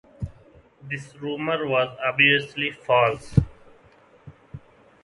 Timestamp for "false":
2.71-3.37